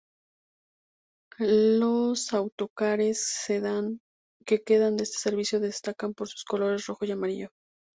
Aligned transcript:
Los 1.37 2.33
autocares 2.33 3.43
que 3.47 3.59
dan 4.79 4.99
este 4.99 5.17
servicio 5.19 5.59
se 5.59 5.65
destacan 5.67 6.15
por 6.15 6.27
sus 6.27 6.43
colores 6.43 6.87
rojo 6.87 7.05
y 7.05 7.11
amarillo. 7.11 7.49